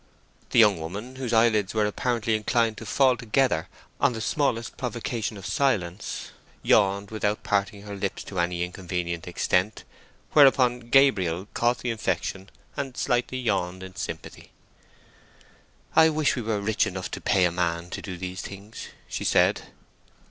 The 0.49 0.57
young 0.57 0.79
woman, 0.79 1.17
whose 1.17 1.31
eyelids 1.31 1.75
were 1.75 1.85
apparently 1.85 2.33
inclined 2.35 2.75
to 2.77 2.87
fall 2.87 3.15
together 3.15 3.67
on 3.99 4.13
the 4.13 4.19
smallest 4.19 4.75
provocation 4.75 5.37
of 5.37 5.45
silence, 5.45 6.31
yawned 6.63 7.11
without 7.11 7.43
parting 7.43 7.83
her 7.83 7.95
lips 7.95 8.23
to 8.23 8.39
any 8.39 8.63
inconvenient 8.63 9.27
extent, 9.27 9.83
whereupon 10.31 10.89
Gabriel 10.89 11.45
caught 11.53 11.77
the 11.77 11.91
infection 11.91 12.49
and 12.75 12.97
slightly 12.97 13.37
yawned 13.37 13.83
in 13.83 13.95
sympathy. 13.95 14.49
"I 15.95 16.09
wish 16.09 16.35
we 16.35 16.41
were 16.41 16.59
rich 16.61 16.87
enough 16.87 17.11
to 17.11 17.21
pay 17.21 17.45
a 17.45 17.51
man 17.51 17.91
to 17.91 18.01
do 18.01 18.17
these 18.17 18.41
things," 18.41 18.87
she 19.07 19.23
said. 19.23 19.65